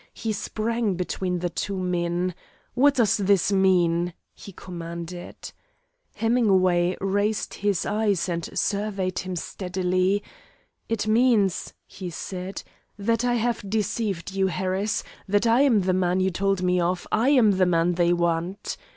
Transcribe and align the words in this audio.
He 0.15 0.33
sprang 0.33 0.95
between 0.95 1.37
the 1.41 1.49
two 1.51 1.77
men. 1.77 2.33
"What 2.73 2.95
does 2.95 3.17
this 3.17 3.51
mean?" 3.51 4.15
he 4.33 4.51
commanded. 4.51 5.51
Hemingway 6.15 6.97
raised 6.99 7.53
his 7.53 7.85
eyes 7.85 8.27
and 8.27 8.49
surveyed 8.57 9.19
him 9.19 9.35
steadily. 9.35 10.23
"It 10.89 11.05
means," 11.05 11.75
he 11.85 12.09
said, 12.09 12.63
"that 12.97 13.23
I 13.23 13.35
have 13.35 13.69
deceived 13.69 14.31
you, 14.31 14.47
Harris 14.47 15.03
that 15.27 15.45
I 15.45 15.61
am 15.61 15.81
the 15.81 15.93
man 15.93 16.19
you 16.19 16.31
told 16.31 16.63
me 16.63 16.79
of, 16.81 17.05
I 17.11 17.29
am 17.29 17.59
the 17.59 17.67
man 17.67 17.93
they 17.93 18.11
want." 18.11 18.77